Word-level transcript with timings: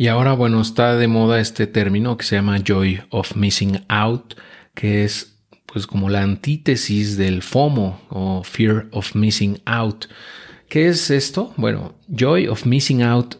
Y 0.00 0.08
ahora, 0.08 0.32
bueno, 0.32 0.62
está 0.62 0.96
de 0.96 1.08
moda 1.08 1.40
este 1.40 1.66
término 1.66 2.16
que 2.16 2.24
se 2.24 2.34
llama 2.34 2.62
joy 2.66 3.02
of 3.10 3.36
missing 3.36 3.84
out, 3.90 4.32
que 4.74 5.04
es 5.04 5.36
pues 5.66 5.86
como 5.86 6.08
la 6.08 6.22
antítesis 6.22 7.18
del 7.18 7.42
FOMO 7.42 8.00
o 8.08 8.42
fear 8.42 8.88
of 8.92 9.14
missing 9.14 9.60
out. 9.66 10.06
¿Qué 10.70 10.88
es 10.88 11.10
esto? 11.10 11.52
Bueno, 11.58 11.96
joy 12.08 12.46
of 12.48 12.64
missing 12.64 13.02
out 13.02 13.34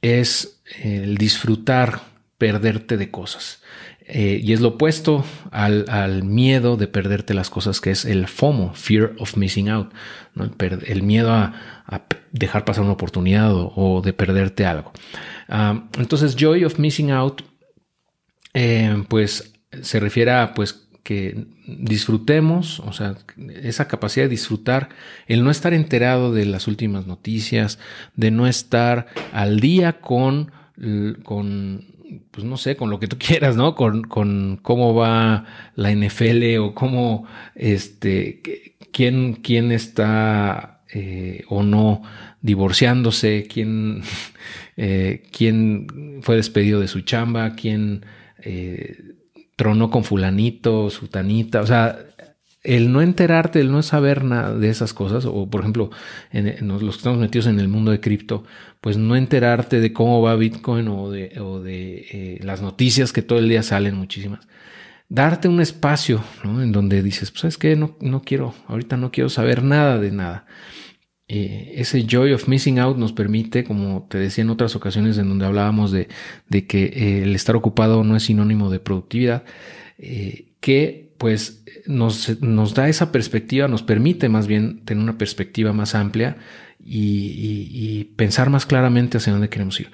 es 0.00 0.60
el 0.82 1.18
disfrutar, 1.18 2.00
perderte 2.42 2.96
de 2.96 3.08
cosas. 3.08 3.62
Eh, 4.04 4.40
y 4.42 4.52
es 4.52 4.60
lo 4.60 4.70
opuesto 4.70 5.24
al, 5.52 6.24
miedo 6.24 6.76
de 6.76 6.88
perderte 6.88 7.34
las 7.34 7.50
cosas, 7.50 7.80
que 7.80 7.92
es 7.92 8.04
el 8.04 8.26
FOMO, 8.26 8.74
Fear 8.74 9.12
of 9.20 9.36
Missing 9.36 9.68
Out, 9.68 9.92
el, 10.84 11.04
miedo 11.04 11.32
a, 11.32 11.54
dejar 12.32 12.64
pasar 12.64 12.82
una 12.82 12.94
oportunidad 12.94 13.52
o, 13.54 14.02
de 14.04 14.12
perderte 14.12 14.66
algo. 14.66 14.90
Ah, 15.48 15.84
entonces, 15.98 16.34
Joy 16.34 16.64
of 16.64 16.80
Missing 16.80 17.12
Out, 17.12 17.42
eh, 18.54 19.04
pues 19.06 19.54
se 19.82 20.00
refiere 20.00 20.32
a 20.32 20.52
pues, 20.52 20.88
que 21.04 21.46
disfrutemos, 21.68 22.80
o 22.80 22.92
sea, 22.92 23.14
esa 23.62 23.86
capacidad 23.86 24.24
de 24.24 24.30
disfrutar, 24.30 24.88
el 25.28 25.44
no 25.44 25.52
estar 25.52 25.74
enterado 25.74 26.32
de 26.32 26.46
las 26.46 26.66
últimas 26.66 27.06
noticias, 27.06 27.78
de 28.16 28.32
no 28.32 28.48
estar 28.48 29.06
al 29.32 29.60
día 29.60 30.00
con 30.00 30.50
pues 32.30 32.44
no 32.44 32.56
sé, 32.56 32.76
con 32.76 32.90
lo 32.90 32.98
que 32.98 33.08
tú 33.08 33.16
quieras, 33.20 33.56
¿no? 33.56 33.74
Con, 33.74 34.02
con 34.02 34.58
cómo 34.62 34.94
va 34.94 35.44
la 35.74 35.92
NFL 35.94 36.58
o 36.58 36.74
cómo, 36.74 37.26
este, 37.54 38.76
quién, 38.92 39.34
quién 39.34 39.72
está 39.72 40.82
eh, 40.92 41.44
o 41.48 41.62
no 41.62 42.02
divorciándose, 42.40 43.46
quién, 43.50 44.02
eh, 44.76 45.22
quién 45.32 46.20
fue 46.22 46.36
despedido 46.36 46.80
de 46.80 46.88
su 46.88 47.00
chamba, 47.00 47.54
quién 47.54 48.04
eh, 48.38 48.98
tronó 49.56 49.90
con 49.90 50.04
fulanito, 50.04 50.90
sutanita, 50.90 51.60
o 51.60 51.66
sea, 51.66 51.98
el 52.62 52.92
no 52.92 53.02
enterarte, 53.02 53.60
el 53.60 53.72
no 53.72 53.82
saber 53.82 54.24
nada 54.24 54.56
de 54.56 54.68
esas 54.68 54.94
cosas, 54.94 55.24
o 55.26 55.50
por 55.50 55.60
ejemplo, 55.62 55.90
en, 56.30 56.68
los 56.68 56.80
que 56.80 56.88
estamos 56.88 57.18
metidos 57.18 57.46
en 57.46 57.58
el 57.58 57.68
mundo 57.68 57.90
de 57.90 58.00
cripto, 58.00 58.44
pues 58.80 58.96
no 58.96 59.16
enterarte 59.16 59.80
de 59.80 59.92
cómo 59.92 60.22
va 60.22 60.36
Bitcoin 60.36 60.88
o 60.88 61.10
de, 61.10 61.32
eh, 61.34 62.38
las 62.42 62.62
noticias 62.62 63.12
que 63.12 63.22
todo 63.22 63.38
el 63.38 63.48
día 63.48 63.62
salen 63.62 63.96
muchísimas. 63.96 64.46
Darte 65.08 65.48
un 65.48 65.60
espacio 65.60 66.22
¿no? 66.44 66.62
en 66.62 66.72
donde 66.72 67.02
dices, 67.02 67.30
pues 67.32 67.44
es 67.44 67.58
que 67.58 67.76
no, 67.76 67.96
no 68.00 68.22
quiero, 68.22 68.54
ahorita 68.68 68.96
no 68.96 69.10
quiero 69.10 69.28
saber 69.28 69.62
nada 69.62 69.98
de 69.98 70.12
nada. 70.12 70.46
Eh, 71.28 71.74
ese 71.76 72.06
joy 72.06 72.32
of 72.32 72.46
missing 72.46 72.78
out 72.78 72.96
nos 72.96 73.12
permite, 73.12 73.64
como 73.64 74.06
te 74.08 74.18
decía 74.18 74.42
en 74.42 74.50
otras 74.50 74.76
ocasiones 74.76 75.18
en 75.18 75.28
donde 75.28 75.46
hablábamos 75.46 75.90
de, 75.90 76.08
de 76.48 76.66
que 76.66 76.84
eh, 76.84 77.22
el 77.24 77.34
estar 77.34 77.56
ocupado 77.56 78.04
no 78.04 78.16
es 78.16 78.24
sinónimo 78.24 78.70
de 78.70 78.80
productividad, 78.80 79.44
que 80.60 81.11
pues 81.22 81.62
nos, 81.86 82.42
nos, 82.42 82.74
da 82.74 82.88
esa 82.88 83.12
perspectiva, 83.12 83.68
nos 83.68 83.84
permite 83.84 84.28
más 84.28 84.48
bien 84.48 84.84
tener 84.84 85.04
una 85.04 85.18
perspectiva 85.18 85.72
más 85.72 85.94
amplia 85.94 86.38
y, 86.84 88.10
pensar 88.16 88.50
más 88.50 88.66
claramente 88.66 89.18
hacia 89.18 89.32
dónde 89.32 89.48
queremos 89.48 89.78
ir. 89.78 89.92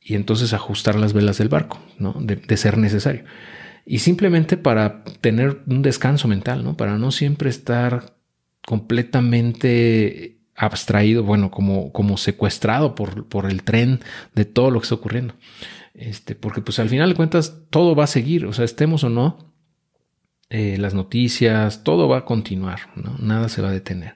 Y 0.00 0.14
entonces 0.14 0.52
ajustar 0.52 0.94
las 0.94 1.14
velas 1.14 1.36
del 1.36 1.48
barco, 1.48 1.80
¿no? 1.98 2.14
De, 2.20 2.56
ser 2.56 2.78
necesario. 2.78 3.24
Y 3.86 3.98
simplemente 3.98 4.56
para 4.56 5.02
tener 5.20 5.62
un 5.66 5.82
descanso 5.82 6.28
mental, 6.28 6.62
¿no? 6.62 6.76
Para 6.76 6.96
no 6.96 7.10
siempre 7.10 7.50
estar 7.50 8.14
completamente 8.64 10.38
abstraído, 10.54 11.24
bueno, 11.24 11.50
como, 11.50 11.90
como 11.90 12.16
secuestrado 12.18 12.94
por, 12.94 13.26
por 13.26 13.50
el 13.50 13.64
tren 13.64 13.98
de 14.32 14.44
todo 14.44 14.70
lo 14.70 14.78
que 14.78 14.84
está 14.84 14.94
ocurriendo. 14.94 15.34
Este, 15.92 16.36
porque 16.36 16.60
pues 16.60 16.78
al 16.78 16.88
final 16.88 17.08
de 17.08 17.16
cuentas 17.16 17.62
todo 17.68 17.96
va 17.96 18.04
a 18.04 18.06
seguir, 18.06 18.46
o 18.46 18.52
sea, 18.52 18.64
estemos 18.64 19.02
o 19.02 19.08
no, 19.08 19.48
eh, 20.50 20.76
las 20.78 20.94
noticias, 20.94 21.84
todo 21.84 22.08
va 22.08 22.18
a 22.18 22.24
continuar, 22.24 22.80
¿no? 22.96 23.16
nada 23.18 23.48
se 23.48 23.62
va 23.62 23.68
a 23.68 23.72
detener. 23.72 24.14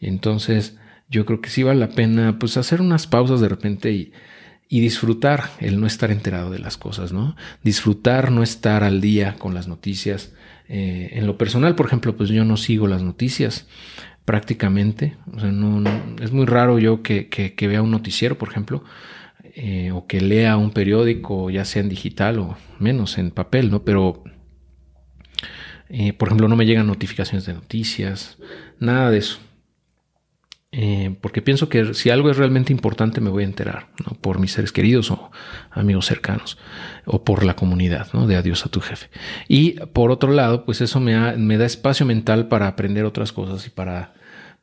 Entonces, 0.00 0.76
yo 1.08 1.26
creo 1.26 1.40
que 1.40 1.50
sí 1.50 1.62
vale 1.62 1.80
la 1.80 1.90
pena 1.90 2.38
pues 2.38 2.56
hacer 2.56 2.80
unas 2.80 3.06
pausas 3.06 3.40
de 3.40 3.48
repente 3.48 3.92
y, 3.92 4.12
y 4.68 4.80
disfrutar 4.80 5.50
el 5.60 5.80
no 5.80 5.86
estar 5.86 6.10
enterado 6.10 6.50
de 6.50 6.58
las 6.58 6.76
cosas, 6.76 7.12
¿no? 7.12 7.36
Disfrutar 7.62 8.30
no 8.30 8.42
estar 8.42 8.82
al 8.82 9.00
día 9.00 9.36
con 9.38 9.54
las 9.54 9.68
noticias. 9.68 10.32
Eh, 10.68 11.10
en 11.12 11.26
lo 11.26 11.38
personal, 11.38 11.74
por 11.74 11.86
ejemplo, 11.86 12.16
pues 12.16 12.30
yo 12.30 12.44
no 12.44 12.56
sigo 12.56 12.86
las 12.86 13.02
noticias 13.02 13.68
prácticamente. 14.24 15.16
O 15.32 15.40
sea, 15.40 15.52
no, 15.52 15.88
es 16.20 16.32
muy 16.32 16.46
raro 16.46 16.78
yo 16.78 17.02
que, 17.02 17.28
que, 17.28 17.68
vea 17.68 17.82
un 17.82 17.90
noticiero, 17.90 18.38
por 18.38 18.48
ejemplo, 18.48 18.82
eh, 19.54 19.92
o 19.92 20.06
que 20.06 20.20
lea 20.20 20.56
un 20.56 20.70
periódico, 20.70 21.50
ya 21.50 21.64
sea 21.64 21.82
en 21.82 21.88
digital 21.88 22.38
o 22.38 22.56
menos 22.78 23.18
en 23.18 23.30
papel, 23.30 23.70
¿no? 23.70 23.84
Pero 23.84 24.24
eh, 25.88 26.12
por 26.12 26.28
ejemplo, 26.28 26.48
no 26.48 26.56
me 26.56 26.66
llegan 26.66 26.86
notificaciones 26.86 27.46
de 27.46 27.54
noticias, 27.54 28.38
nada 28.78 29.10
de 29.10 29.18
eso. 29.18 29.38
Eh, 30.76 31.14
porque 31.20 31.40
pienso 31.40 31.68
que 31.68 31.94
si 31.94 32.10
algo 32.10 32.30
es 32.30 32.36
realmente 32.36 32.72
importante 32.72 33.20
me 33.20 33.30
voy 33.30 33.44
a 33.44 33.46
enterar, 33.46 33.90
¿no? 34.04 34.16
por 34.20 34.40
mis 34.40 34.50
seres 34.50 34.72
queridos 34.72 35.08
o 35.12 35.30
amigos 35.70 36.06
cercanos, 36.06 36.58
o 37.04 37.22
por 37.22 37.44
la 37.44 37.54
comunidad, 37.54 38.08
¿no? 38.12 38.26
de 38.26 38.34
adiós 38.34 38.66
a 38.66 38.70
tu 38.70 38.80
jefe. 38.80 39.08
Y 39.46 39.72
por 39.92 40.10
otro 40.10 40.32
lado, 40.32 40.64
pues 40.64 40.80
eso 40.80 40.98
me, 40.98 41.12
da 41.14 41.64
espacio 41.64 42.04
mental 42.06 42.48
para 42.48 42.66
aprender 42.66 43.04
otras 43.04 43.30
cosas 43.30 43.64
y 43.68 43.70
para, 43.70 44.14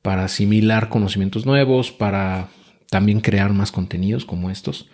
para 0.00 0.24
asimilar 0.26 0.90
conocimientos 0.90 1.44
nuevos, 1.44 1.90
para 1.90 2.50
también 2.88 3.20
crear 3.20 3.52
más 3.52 3.72
contenidos 3.72 4.24
como 4.24 4.48
estos. 4.48 4.88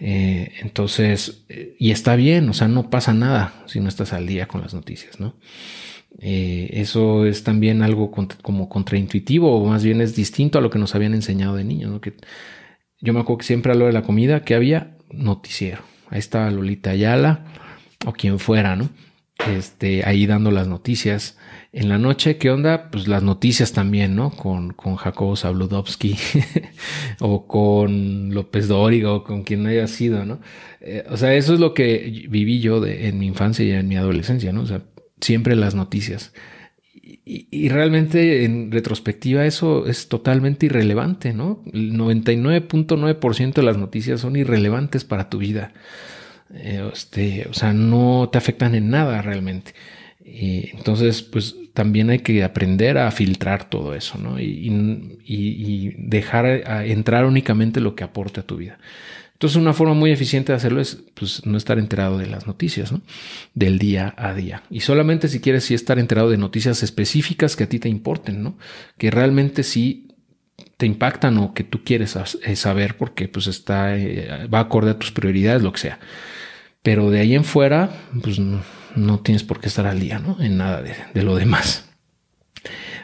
Eh, 0.00 0.54
entonces, 0.62 1.44
y 1.78 1.92
está 1.92 2.16
bien, 2.16 2.48
o 2.48 2.52
sea, 2.52 2.66
no 2.66 2.90
pasa 2.90 3.14
nada 3.14 3.54
si 3.66 3.78
no 3.80 3.88
estás 3.88 4.12
al 4.12 4.26
día 4.26 4.48
con 4.48 4.60
las 4.60 4.74
noticias, 4.74 5.20
¿no? 5.20 5.36
Eh, 6.20 6.70
eso 6.72 7.24
es 7.24 7.44
también 7.44 7.82
algo 7.82 8.10
como 8.42 8.68
contraintuitivo, 8.68 9.56
o 9.56 9.64
más 9.64 9.84
bien 9.84 10.00
es 10.00 10.16
distinto 10.16 10.58
a 10.58 10.60
lo 10.60 10.70
que 10.70 10.80
nos 10.80 10.96
habían 10.96 11.14
enseñado 11.14 11.54
de 11.54 11.62
niños, 11.62 11.92
¿no? 11.92 12.00
Que 12.00 12.14
yo 13.00 13.12
me 13.12 13.20
acuerdo 13.20 13.38
que 13.38 13.46
siempre 13.46 13.70
a 13.70 13.76
lo 13.76 13.86
de 13.86 13.92
la 13.92 14.02
comida 14.02 14.42
que 14.42 14.56
había 14.56 14.96
noticiero. 15.12 15.82
Ahí 16.10 16.18
estaba 16.18 16.50
Lolita 16.50 16.90
Ayala 16.90 17.44
o 18.04 18.12
quien 18.12 18.40
fuera, 18.40 18.74
¿no? 18.74 18.88
Este, 19.46 20.04
ahí 20.04 20.26
dando 20.26 20.50
las 20.50 20.66
noticias. 20.66 21.38
En 21.72 21.88
la 21.88 21.98
noche, 21.98 22.38
¿qué 22.38 22.50
onda? 22.50 22.90
Pues 22.90 23.06
las 23.06 23.22
noticias 23.22 23.72
también, 23.72 24.16
¿no? 24.16 24.30
Con, 24.30 24.72
con 24.72 24.96
Jacobo 24.96 25.36
Zabludovsky 25.36 26.16
o 27.20 27.46
con 27.46 28.34
López 28.34 28.68
Dóriga 28.68 29.12
o 29.12 29.22
con 29.22 29.44
quien 29.44 29.66
haya 29.66 29.86
sido, 29.86 30.24
¿no? 30.24 30.40
Eh, 30.80 31.04
o 31.08 31.16
sea, 31.16 31.34
eso 31.34 31.54
es 31.54 31.60
lo 31.60 31.72
que 31.72 32.26
viví 32.28 32.60
yo 32.60 32.84
en 32.84 33.18
mi 33.18 33.26
infancia 33.26 33.64
y 33.64 33.70
en 33.70 33.86
mi 33.86 33.96
adolescencia, 33.96 34.52
¿no? 34.52 34.62
O 34.62 34.66
sea, 34.66 34.82
siempre 35.20 35.54
las 35.56 35.74
noticias. 35.74 36.32
Y, 37.02 37.46
y, 37.50 37.68
realmente 37.68 38.44
en 38.44 38.70
retrospectiva 38.70 39.46
eso 39.46 39.86
es 39.86 40.08
totalmente 40.08 40.66
irrelevante, 40.66 41.32
¿no? 41.32 41.62
El 41.72 41.92
99.9% 41.92 43.54
de 43.54 43.62
las 43.62 43.78
noticias 43.78 44.20
son 44.20 44.36
irrelevantes 44.36 45.04
para 45.04 45.30
tu 45.30 45.38
vida. 45.38 45.72
Este, 46.54 47.46
o 47.48 47.54
sea, 47.54 47.72
no 47.72 48.28
te 48.32 48.38
afectan 48.38 48.74
en 48.74 48.90
nada 48.90 49.22
realmente. 49.22 49.74
Y 50.24 50.70
entonces, 50.76 51.22
pues 51.22 51.56
también 51.72 52.10
hay 52.10 52.18
que 52.18 52.42
aprender 52.44 52.98
a 52.98 53.10
filtrar 53.10 53.68
todo 53.70 53.94
eso, 53.94 54.18
¿no? 54.18 54.38
Y, 54.40 55.94
dejar 55.96 56.46
entrar 56.86 57.24
únicamente 57.24 57.80
lo 57.80 57.94
que 57.94 58.04
aporte 58.04 58.40
a 58.40 58.42
tu 58.42 58.56
vida. 58.56 58.78
Entonces, 59.34 59.56
una 59.56 59.72
forma 59.72 59.94
muy 59.94 60.10
eficiente 60.10 60.50
de 60.50 60.56
hacerlo 60.56 60.80
es 60.80 60.98
pues, 61.14 61.46
no 61.46 61.56
estar 61.56 61.78
enterado 61.78 62.18
de 62.18 62.26
las 62.26 62.48
noticias, 62.48 62.90
¿no? 62.90 63.00
Del 63.54 63.78
día 63.78 64.12
a 64.16 64.34
día. 64.34 64.64
Y 64.68 64.80
solamente 64.80 65.28
si 65.28 65.38
quieres 65.38 65.64
sí 65.64 65.74
estar 65.74 66.00
enterado 66.00 66.28
de 66.30 66.38
noticias 66.38 66.82
específicas 66.82 67.54
que 67.54 67.64
a 67.64 67.68
ti 67.68 67.78
te 67.78 67.88
importen, 67.88 68.42
¿no? 68.42 68.58
Que 68.98 69.12
realmente 69.12 69.62
sí 69.62 70.07
te 70.76 70.86
impactan 70.86 71.36
o 71.38 71.54
que 71.54 71.64
tú 71.64 71.82
quieres 71.84 72.16
eh, 72.16 72.56
saber 72.56 72.96
porque 72.96 73.28
pues 73.28 73.46
está, 73.48 73.96
eh, 73.96 74.46
va 74.52 74.60
acorde 74.60 74.92
a 74.92 74.98
tus 74.98 75.10
prioridades, 75.10 75.62
lo 75.62 75.72
que 75.72 75.80
sea. 75.80 75.98
Pero 76.82 77.10
de 77.10 77.20
ahí 77.20 77.34
en 77.34 77.44
fuera, 77.44 77.90
pues 78.22 78.38
no, 78.38 79.20
tienes 79.20 79.42
por 79.42 79.60
qué 79.60 79.66
estar 79.66 79.86
al 79.86 80.00
día, 80.00 80.20
¿no? 80.20 80.40
En 80.40 80.56
nada 80.56 80.82
de, 80.82 81.22
lo 81.22 81.34
demás. 81.36 81.90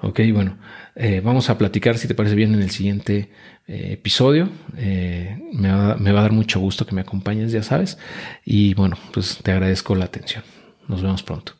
Ok, 0.00 0.20
bueno, 0.32 0.58
eh, 0.96 1.20
vamos 1.22 1.50
a 1.50 1.58
platicar, 1.58 1.98
si 1.98 2.08
te 2.08 2.14
parece 2.14 2.34
bien, 2.34 2.54
en 2.54 2.62
el 2.62 2.70
siguiente 2.70 3.30
episodio. 3.66 4.48
Me, 4.72 5.70
va, 5.70 5.96
me 5.96 6.12
va 6.12 6.20
a 6.20 6.22
dar 6.22 6.32
mucho 6.32 6.58
gusto 6.58 6.86
que 6.86 6.94
me 6.94 7.02
acompañes, 7.02 7.52
ya 7.52 7.62
sabes. 7.62 7.98
Y 8.44 8.72
bueno, 8.72 8.96
pues 9.12 9.38
te 9.42 9.52
agradezco 9.52 9.94
la 9.94 10.06
atención. 10.06 10.42
Nos 10.88 11.02
vemos 11.02 11.22
pronto. 11.22 11.57